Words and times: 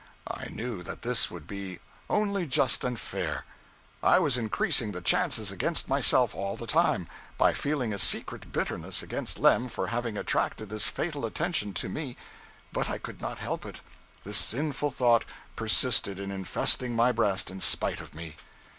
I 0.25 0.47
knew 0.49 0.81
that 0.81 1.03
this 1.03 1.29
would 1.29 1.45
be 1.45 1.79
only 2.09 2.47
just 2.47 2.83
and 2.83 2.99
fair. 2.99 3.45
I 4.01 4.17
was 4.17 4.35
increasing 4.35 4.93
the 4.93 5.01
chances 5.01 5.51
against 5.51 5.87
myself 5.87 6.33
all 6.33 6.57
the 6.57 6.65
time, 6.65 7.07
by 7.37 7.53
feeling 7.53 7.93
a 7.93 7.99
secret 7.99 8.51
bitterness 8.51 9.03
against 9.03 9.37
Lem 9.37 9.69
for 9.69 9.85
having 9.89 10.17
attracted 10.17 10.69
this 10.69 10.85
fatal 10.85 11.23
attention 11.23 11.71
to 11.73 11.87
me, 11.87 12.17
but 12.73 12.89
I 12.89 12.97
could 12.97 13.21
not 13.21 13.37
help 13.37 13.63
it 13.63 13.81
this 14.23 14.37
sinful 14.39 14.89
thought 14.89 15.23
persisted 15.55 16.19
in 16.19 16.31
infesting 16.31 16.95
my 16.95 17.11
breast 17.11 17.51
in 17.51 17.61
spite 17.61 18.01
of 18.01 18.15
me. 18.15 18.37